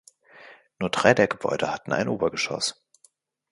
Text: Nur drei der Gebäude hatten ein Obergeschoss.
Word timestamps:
Nur 0.79 0.89
drei 0.89 1.13
der 1.13 1.27
Gebäude 1.27 1.71
hatten 1.71 1.93
ein 1.93 2.07
Obergeschoss. 2.07 2.83